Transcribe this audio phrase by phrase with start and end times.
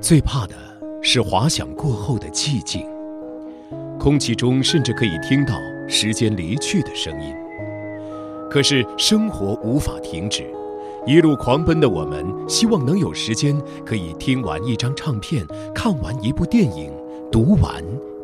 [0.00, 0.54] 最怕的
[1.02, 2.86] 是滑翔过后的寂静，
[3.98, 5.54] 空气中甚至可以听到
[5.88, 7.34] 时间离去的声音。
[8.48, 10.46] 可是生活无法停止，
[11.04, 16.92] 一路狂奔的我们，希望能有时间可以听完一张唱片，看完一部电影，
[17.30, 17.82] 读完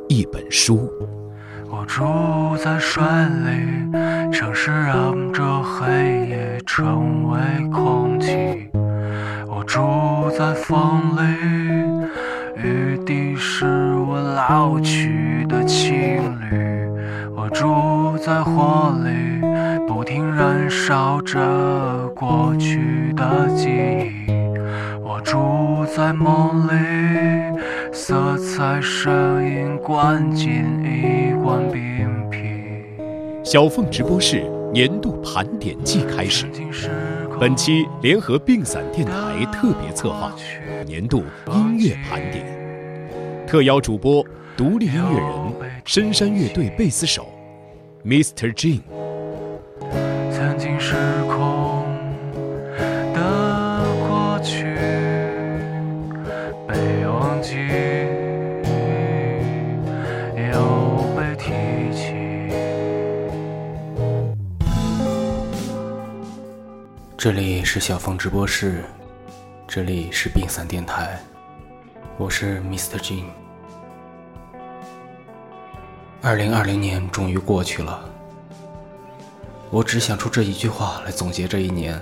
[0.09, 0.89] 一本书。
[1.69, 7.39] 我住在水里，城市让这黑夜成为
[7.73, 8.71] 空气。
[9.75, 11.21] 住在风里，
[12.63, 16.89] 雨滴是我老去的情侣。
[17.35, 19.41] 我住在火里，
[19.89, 24.31] 不停燃烧着过去的记忆。
[25.03, 27.59] 我住在梦里，
[27.93, 32.39] 色彩、声音灌进一罐冰啤。
[33.43, 36.47] 小凤直播室年度盘点季开始，
[37.41, 40.33] 本期联合并散电台特别策划
[40.87, 42.47] 年度音乐盘点，
[43.47, 44.25] 特邀主播
[44.57, 47.27] 独立音乐人深山乐队贝斯手
[48.05, 48.53] Mr.
[48.55, 48.81] Jin。
[67.25, 68.85] 这里是小峰直播室，
[69.67, 71.19] 这里是病散电台，
[72.19, 72.99] 我是 Mr.
[72.99, 73.25] Jin。
[76.21, 78.07] 二零二零年终于过去了，
[79.71, 81.99] 我只想出这一句话来总结这一年。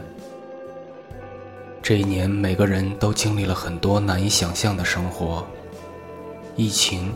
[1.80, 5.46] 这一年，每个人都经历了很多难以想象的生活，
[6.56, 7.14] 疫情、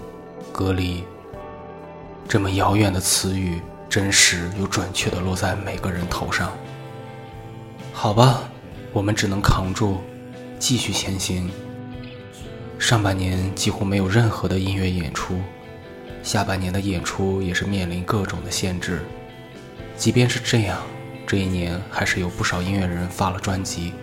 [0.52, 1.02] 隔离，
[2.28, 6.52] 这么遥远的词语，真实又准确地落在每个人头上。
[7.98, 8.42] 好吧，
[8.92, 9.96] 我们只能扛住，
[10.58, 11.50] 继续前行。
[12.78, 15.40] 上半年几乎没有任何的音乐演出，
[16.22, 19.00] 下半年的演出也是面临各种的限制。
[19.96, 20.78] 即便是这样，
[21.26, 23.94] 这一年还是有不少音乐人发了专辑。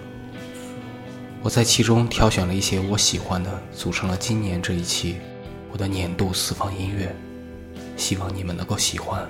[1.44, 5.18] 我在其中挑选了一些我喜欢的，组成了今年这一期
[5.72, 7.16] 我的年度私房音乐，
[7.96, 9.24] 希望你们能够喜欢。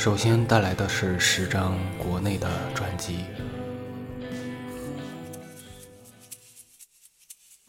[0.00, 3.18] 首先带来的是十张国内的专辑。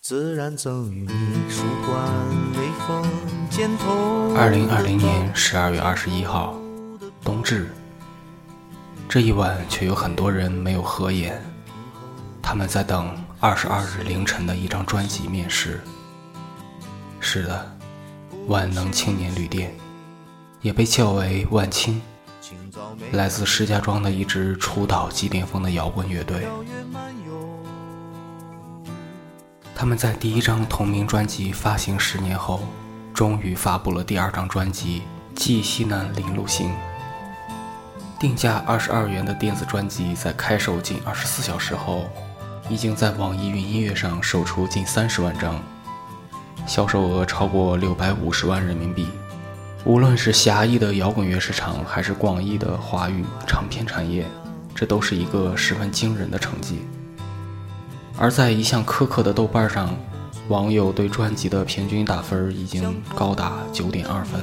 [0.01, 1.09] 自然赠予你
[2.57, 3.03] 微风
[3.49, 4.33] 肩头。
[4.33, 6.57] 二零二零年十二月二十一号，
[7.21, 7.69] 冬至。
[9.09, 11.37] 这一晚却有很多人没有合眼，
[12.41, 15.81] 他们在等二十二日凌晨的一张专辑面世。
[17.19, 17.77] 是的，
[18.47, 19.75] 万能青年旅店，
[20.61, 22.01] 也被叫为万青。
[23.11, 26.47] 来自石家庄的一支出道即巅峰的摇滚乐队，
[29.75, 32.61] 他们在第一张同名专辑发行十年后，
[33.13, 35.01] 终于发布了第二张专辑
[35.37, 36.69] 《寄西南林路行》。
[38.19, 42.05] 定价二十二元的电子专辑，在开售近二十四小时后，
[42.69, 45.59] 已经在网易云音乐上售出近三十万张，
[46.67, 49.07] 销售额超过六百五十万人民币。
[49.83, 54.25] 无论是狭义的摇滚乐市场，还是广义的华语唱片产业，
[54.75, 56.81] 这都是一个十分惊人的成绩。
[58.15, 59.95] 而在一向苛刻的豆瓣上，
[60.49, 64.39] 网友对专辑的平均打分已经高达九点二分。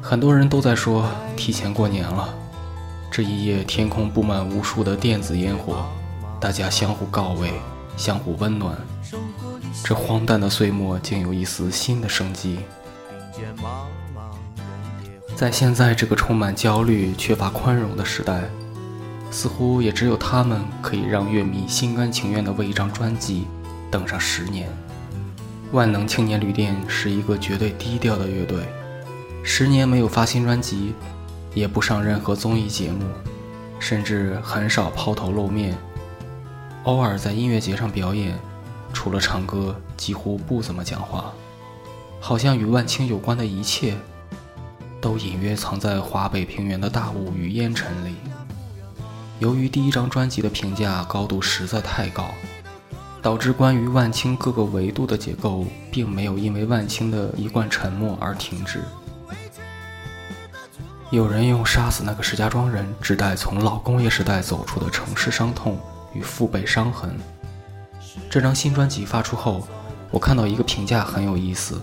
[0.00, 2.32] 很多人都在说提前过年了，
[3.10, 5.84] 这一夜天空布满无数的电子烟火，
[6.40, 7.52] 大家相互告慰，
[7.98, 8.74] 相互温暖。
[9.84, 12.60] 这荒诞的岁末竟有一丝新的生机。
[15.34, 18.42] 在现在这个充满焦虑、缺乏宽容的时代，
[19.30, 23.46] 似乎也只有他们可以让乐迷心甘情愿地为一张专辑
[23.90, 24.68] 等上十年。
[25.72, 28.60] 万能青年旅店是一个绝对低调的乐队，
[29.42, 30.94] 十年没有发新专辑，
[31.54, 33.04] 也不上任何综艺节目，
[33.78, 35.76] 甚至很少抛头露面，
[36.84, 38.38] 偶尔在音乐节上表演，
[38.92, 41.34] 除了唱歌，几乎不怎么讲话。
[42.20, 43.96] 好像与万青有关的一切，
[45.00, 48.16] 都隐约藏在华北平原的大雾与烟尘里。
[49.38, 52.24] 由于第一张专辑的评价高度实在太高，
[53.22, 58.80] 导致关于万青各个维度的结构，并没有因为万青的一贯沉默而停止。
[61.10, 65.78] 有人用“杀死那个石家庄人”指代从老工业时代走出的城市伤痛
[66.12, 67.16] 与父辈伤痕。
[68.28, 69.68] 这张新专辑发出后，
[70.10, 71.80] 我看到一个评价很有意思。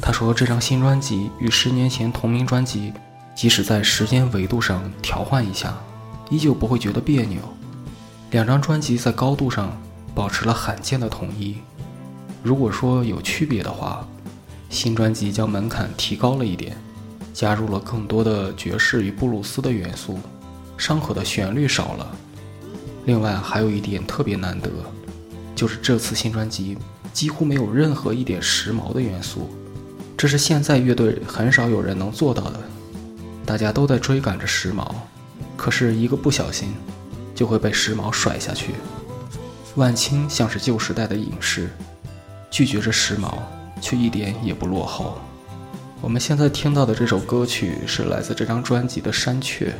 [0.00, 2.92] 他说：“这张新专辑与十年前同名专辑，
[3.34, 5.74] 即使在时间维度上调换一下，
[6.30, 7.38] 依旧不会觉得别扭。
[8.30, 9.76] 两张专辑在高度上
[10.14, 11.56] 保持了罕见的统一。
[12.42, 14.06] 如果说有区别的话，
[14.68, 16.76] 新专辑将门槛提高了一点，
[17.32, 20.18] 加入了更多的爵士与布鲁斯的元素，
[20.76, 22.16] 伤口的旋律少了。
[23.06, 24.70] 另外还有一点特别难得，
[25.54, 26.76] 就是这次新专辑
[27.12, 29.48] 几乎没有任何一点时髦的元素，
[30.16, 32.58] 这是现在乐队很少有人能做到的。
[33.44, 34.90] 大家都在追赶着时髦，
[35.56, 36.74] 可是一个不小心，
[37.34, 38.74] 就会被时髦甩下去。
[39.74, 41.68] 万青像是旧时代的隐士，
[42.50, 43.34] 拒绝着时髦，
[43.80, 45.18] 却一点也不落后。
[46.00, 49.74] 我们现在听到的这首歌曲是来自这张专辑的《山雀》。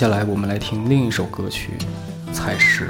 [0.00, 1.72] 接下来，我们来听另一首歌曲
[2.32, 2.86] 《采石》。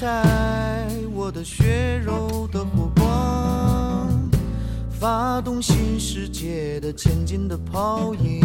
[0.00, 4.10] 在我的血肉的火光，
[4.90, 8.44] 发动新世界的前进的泡影，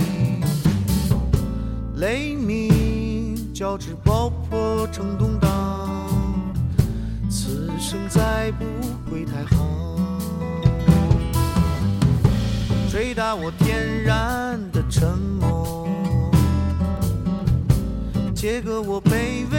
[1.96, 6.00] 雷鸣交织爆破成动荡，
[7.32, 8.66] 此生再不
[9.10, 10.22] 会太行，
[12.92, 15.90] 吹打我天然的沉默，
[18.36, 19.59] 切割我卑微。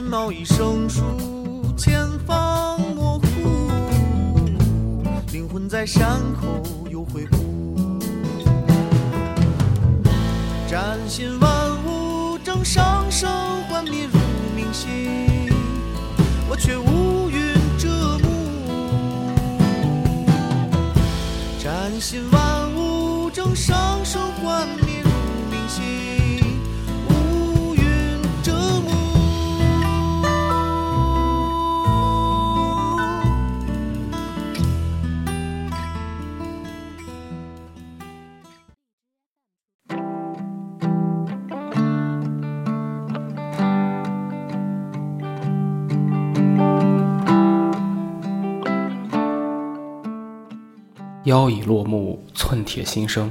[0.00, 1.02] 面貌已生疏，
[1.76, 3.68] 前方模糊，
[5.32, 7.98] 灵魂在山口又回顾。
[10.68, 11.50] 崭新万
[11.84, 13.28] 物正上升，
[13.68, 14.20] 幻灭如
[14.54, 15.52] 明星，
[16.48, 17.88] 我却乌云遮
[18.18, 18.28] 目。
[21.60, 24.64] 崭新万物正上升，幻
[51.28, 51.34] 灭。
[51.34, 53.30] 妖已落幕，寸铁新生。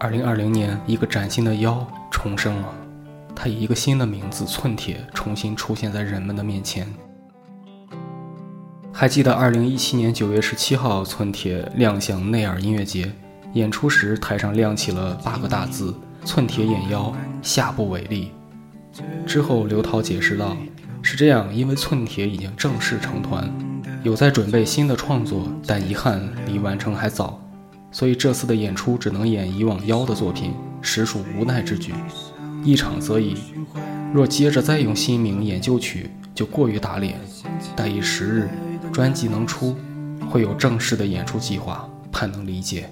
[0.00, 2.74] 二零二零年，一个崭新的妖重生了，
[3.36, 6.92] 它以一个新的名字“寸铁”重新出现在人们的面前。
[8.92, 13.08] 还记得二零一七年九月十七号，寸铁亮相内尔音乐节，
[13.52, 15.94] 演出时台上亮起了八个大字
[16.26, 18.32] ：“寸铁演妖，下不为例。”
[19.24, 20.56] 之后，刘涛解释道
[21.00, 23.48] ：“是这样，因为寸铁已经正式成团，
[24.04, 27.40] 有在准备新的创作，但遗憾离完成还早，
[27.90, 31.94] 所以这次的演出只能演以往邀的作品，实属无奈之举。
[32.62, 33.34] 一场则已，
[34.12, 37.18] 若接着再用新名演旧曲，就过于打脸。
[37.74, 38.48] 待一时日，
[38.92, 39.74] 专辑能出，
[40.28, 42.90] 会有正式的演出计划，盼能理解。”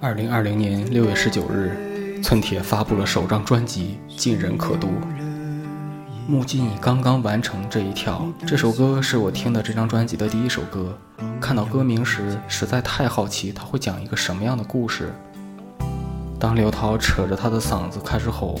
[0.00, 4.86] 二零二零年六月十九日，寸铁发布了首张专辑《尽人可读》。
[6.26, 10.96] 目击你刚刚完成这一跳，这首歌是我听的这张专辑的第一首歌。
[11.38, 15.12] 看到歌名时，实在太好奇他会讲一个什么样的故事。
[16.40, 18.58] 当刘涛扯着他的嗓子开始吼：“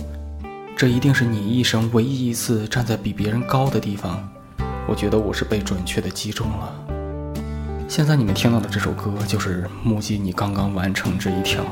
[0.76, 4.28] 这一定是你一生唯一一次站在比别人高的地方。”
[4.86, 6.74] 我觉得我是被准确的击中了。
[7.88, 11.64] 现在你们听到的这首歌，就是目击你刚刚完成这一跳。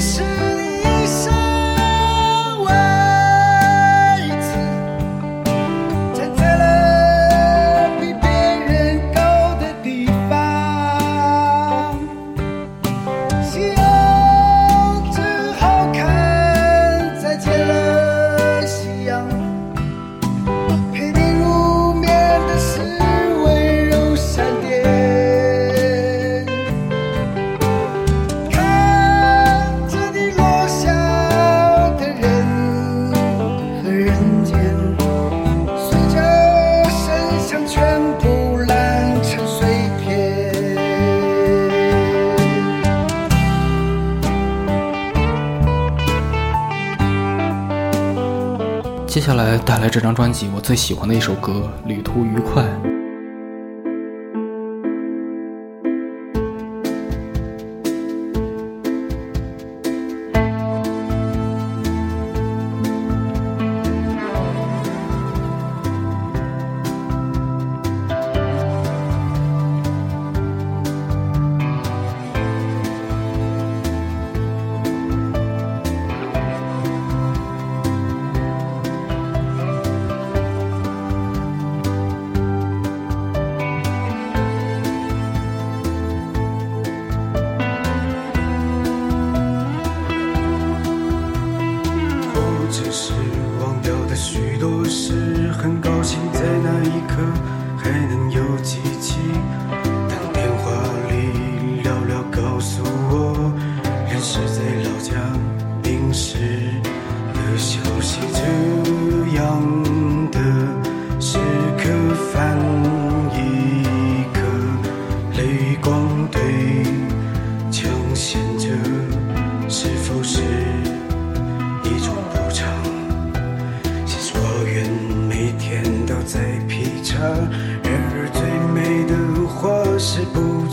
[0.00, 0.31] 定
[49.92, 52.62] 这张专辑我最喜欢的一首歌《旅途愉快》。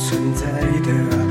[0.09, 0.49] 存在
[0.81, 1.28] 的。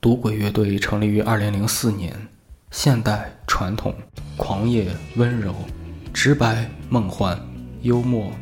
[0.00, 2.16] 赌鬼乐队成立于2004年，
[2.70, 3.94] 现代、传统、
[4.34, 5.54] 狂野、温柔、
[6.10, 7.38] 直白、梦幻、
[7.82, 8.32] 幽默，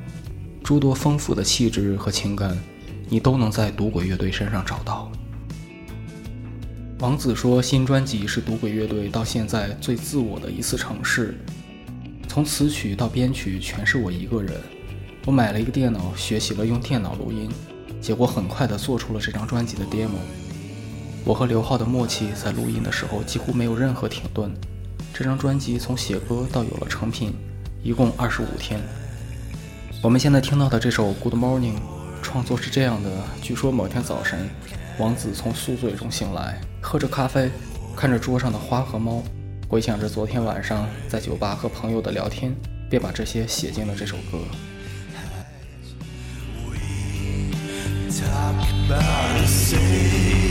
[0.63, 2.57] 诸多丰富的气质和情感，
[3.09, 5.11] 你都能在赌鬼乐队身上找到。
[7.01, 11.37] 王子说，新专辑是赌鬼乐队到现在最自我的一次尝试，
[12.29, 14.55] 从词曲到编曲全是我一个人。
[15.27, 17.51] 我买了一个电脑，学习了用电脑录音，
[18.01, 20.21] 结果很快的做出了这张专辑的 demo。
[21.29, 24.51] 我和刘浩的默契在录音的时候几乎没有任何停顿。
[25.13, 27.35] 这张专辑从写歌到有了成品，
[27.83, 28.81] 一共二十五天。
[30.03, 31.75] 我们现在听到的这首《Good Morning》，
[32.23, 33.11] 创作是这样的：
[33.43, 34.49] 据说某天早晨，
[34.99, 37.51] 王子从宿醉中醒来，喝着咖啡，
[37.95, 39.23] 看着桌上的花和猫，
[39.69, 42.57] 回想着昨天晚上在酒吧和朋友的聊天，
[42.89, 44.39] 便把这些写进了这首歌。
[48.19, 50.48] talk about the sea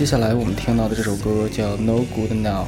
[0.00, 2.64] 接下来我们听到的这首歌叫《No Good Now》。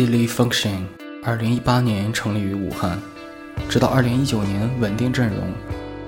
[0.00, 0.86] Silly Function，
[1.22, 2.98] 二零一八年成立于武汉，
[3.68, 5.52] 直到二零一九年稳定阵容，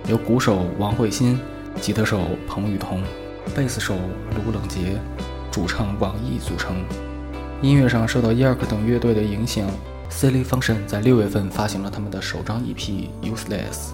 [0.09, 1.38] 由鼓手王慧欣、
[1.78, 3.02] 吉他手彭雨桐、
[3.55, 3.94] 贝斯手
[4.35, 4.98] 卢冷杰、
[5.50, 6.74] 主唱王毅组成。
[7.61, 9.68] 音乐上受到 Yark 等乐队的影响
[10.11, 12.74] ，Silly Function 在六月份发行了他们的首张 EP
[13.22, 13.90] 《Useless》，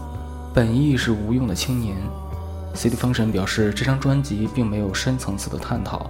[0.54, 1.96] 本意是无用的青年。
[2.72, 6.08] Silly Function 表示，这张专辑并没有深层次的探讨。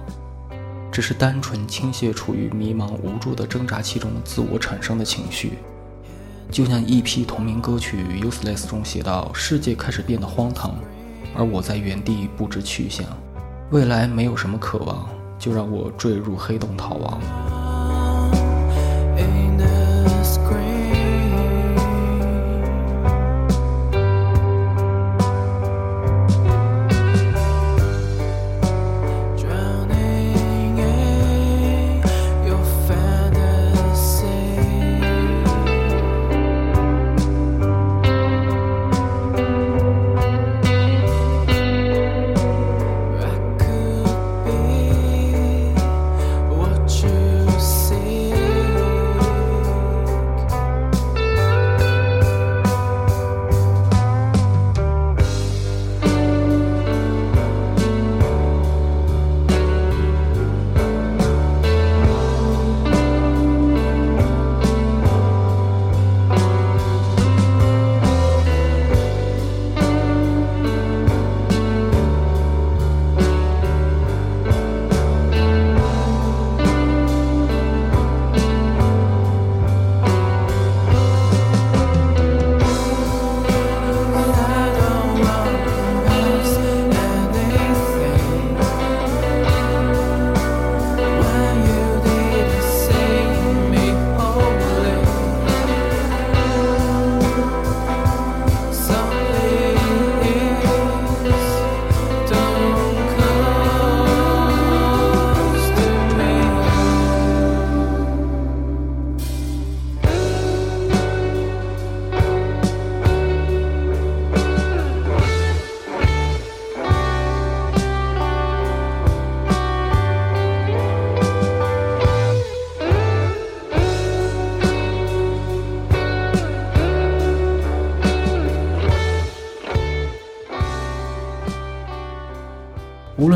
[0.99, 5.53] 只是单纯倾泻处于迷茫无助的挣扎期中自我产生的情绪，
[6.51, 10.75] 就像 EP 同名歌曲《Useless》中写道：“世界开始变得荒唐，
[11.33, 13.05] 而我在原地不知去向，
[13.71, 15.07] 未来没有什么渴望，
[15.39, 17.21] 就让我坠入黑洞逃亡。”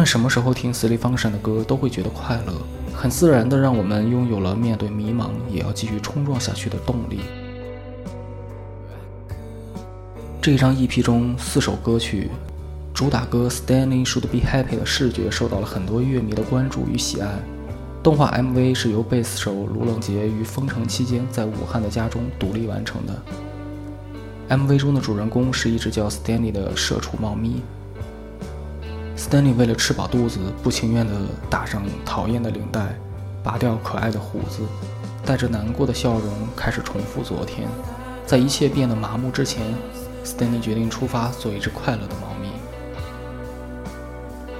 [0.06, 2.54] 什么时候听 Silly Function 的歌，都会觉得快乐，
[2.94, 7.22] 很自然的让我们拥有了面对迷茫也要继续冲撞下去的动力。
[10.42, 12.30] 这张 EP 中四首歌曲，
[12.94, 17.30] 主打歌《Standing Should Be Happy》的视觉受到了很多乐迷的关注与喜爱。
[18.04, 24.58] 动画 MV 是由贝斯手卢冷杰于封城期间在武汉的家中独立完成的。
[24.58, 27.62] MV 中的主人公是一只叫 Stanley 的社畜猫咪。
[29.24, 31.14] Stanley 为了吃饱肚子，不情愿地
[31.50, 32.94] 打上讨厌的领带，
[33.42, 34.64] 拔掉可爱的胡子，
[35.26, 37.70] 带着难过的笑容开始重复昨天。
[38.26, 39.64] 在一切变得麻木之前
[40.26, 42.50] ，Stanley 决定出发，做一只快乐的猫咪。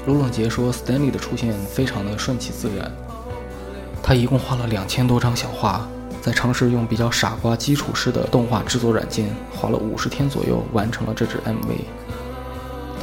[0.08, 2.90] 卢冷杰说，Stanley 的出现非常的顺其自然。
[4.02, 5.86] 他一共画了两千多张小画，
[6.22, 11.84] 在尝试用比较傻瓜基础式的动画制作软件，花了五十天左右完成了这支 MV。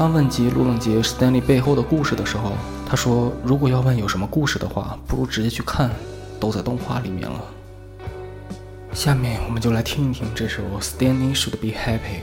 [0.01, 2.53] 当问及卢冷杰 Stanley 背后的故事的时候，
[2.89, 5.91] 他说：“如果要问有什么故事的话，不如直接去看，
[6.41, 7.45] 都在动画里面了。”
[8.95, 12.23] 下面我们就来听一听这首 Stanley Should Be Happy。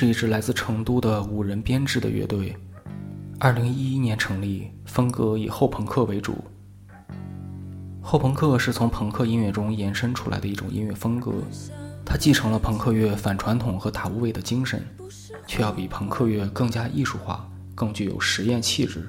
[0.00, 2.56] 是一支来自成都的五人编制的乐队，
[3.38, 6.42] 二零一一年成立，风格以后朋克为主。
[8.00, 11.34] 后朋克是从朋克音乐中延伸出来的一种音乐风格，
[12.02, 14.82] 它继承了朋克乐反传统和塔乌味的精神，
[15.46, 19.06] 却要比朋克乐更加艺术化，更具有实验气质。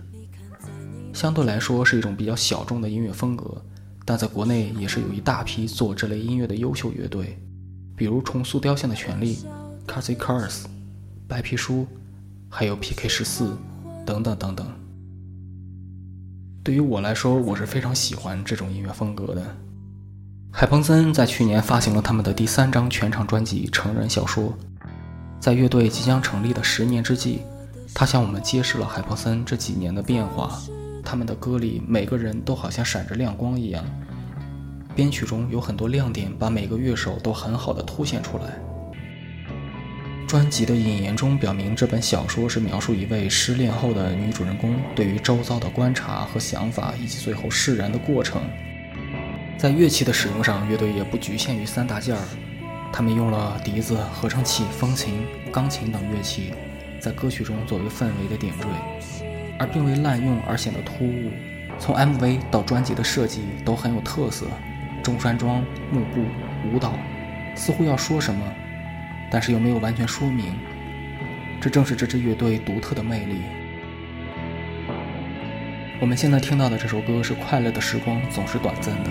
[1.13, 3.63] 相对来说是一种比较小众的音乐风格，
[4.03, 7.41] 但在国内也是有一大批做这类音乐的优秀乐队，
[7.95, 10.63] 比如重塑雕像的权利、c a r s y Cars、
[11.31, 11.87] 白皮书，
[12.49, 13.57] 还有 PK 十四
[14.05, 14.67] 等等等等。
[16.61, 19.41] 对于我来说，我是非常喜欢这种音乐风格的。
[20.51, 24.49] 海鹏森在去年发行了他们的第三张全长专辑《成人小说》。
[25.39, 27.39] 在乐队即将成立的十年之际，
[27.93, 30.59] 他向我们揭示了海鹏森这几年的变化。
[31.01, 33.81] 他们的歌里每个人都好像闪着亮光一样，
[34.93, 38.59] 编曲中有很多亮点，把每个乐手都很好的凸显出来。
[40.31, 48.41] 专辑的引言中表明，这本小说是描述一位失恋后的女主人公对于周遭的观察和想法，以及最后释然的过程。
[49.57, 52.21] 在乐器的使用上，乐队也不局限于三大件儿，
[52.93, 56.53] 他们用了笛子、合成器、风琴、钢琴等乐器，
[56.97, 58.69] 在歌曲中作为氛围的点缀，
[59.59, 61.29] 而并未滥用而显得突兀。
[61.77, 64.45] 从 MV 到专辑的设计都很有特色，
[65.03, 66.21] 中山装、幕布、
[66.73, 66.93] 舞蹈，
[67.53, 68.41] 似乎要说什么。
[69.31, 70.53] 但是又没有完全说明，
[71.61, 73.41] 这正是这支乐队独特的魅力。
[76.01, 79.09] 我们现在听到的这首歌是《快乐的时光总是短暂的》。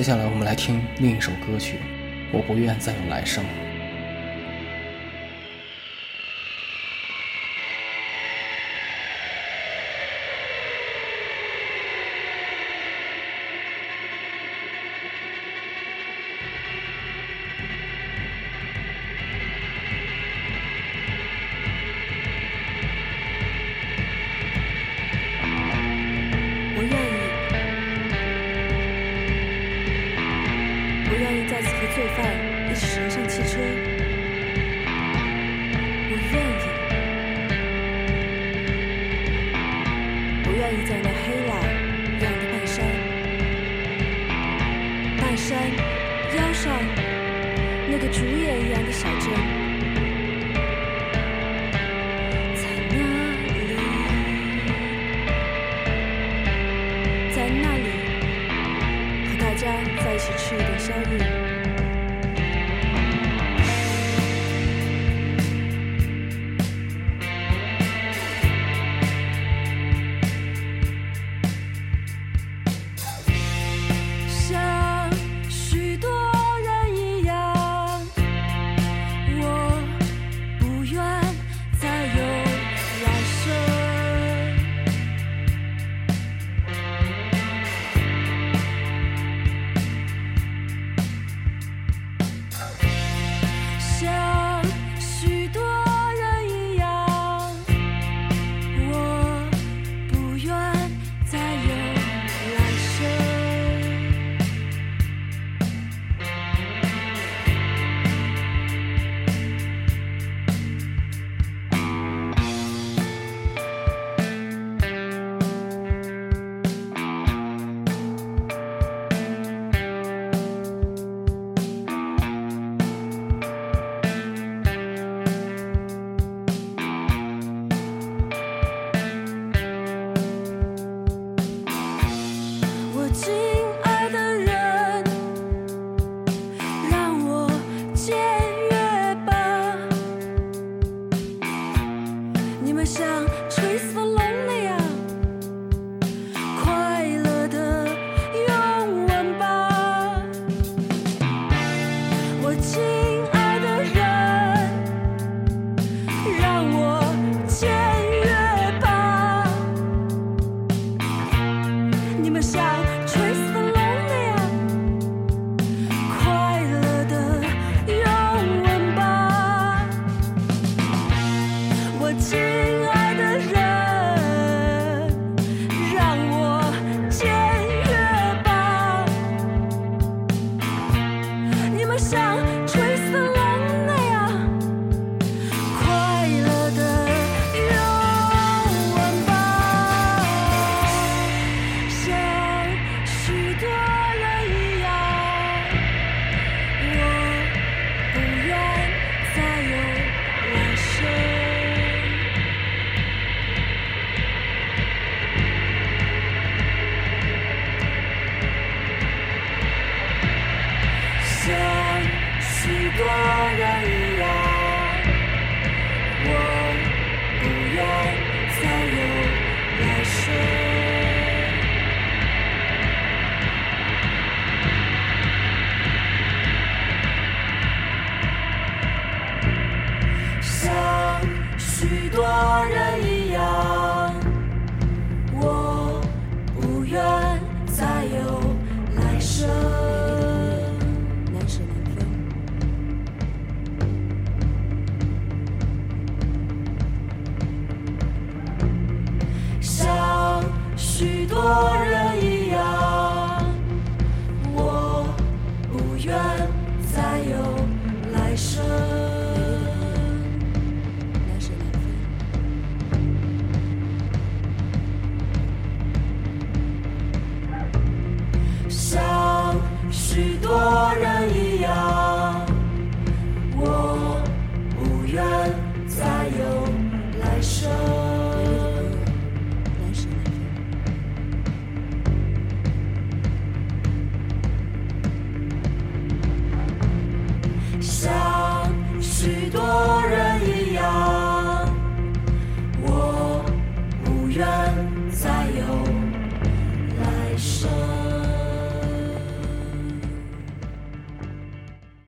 [0.00, 1.76] 接下来我们来听另一首歌曲
[2.32, 3.44] 《我不愿再有来生》。